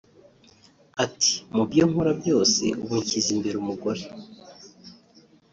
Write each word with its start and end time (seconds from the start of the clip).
Ati 1.03 1.33
“Mu 1.55 1.63
byo 1.69 1.83
nkora 1.89 2.11
byose 2.21 2.63
ubu 2.83 2.95
nshyize 3.03 3.29
imbere 3.35 3.55
umugore 3.59 4.01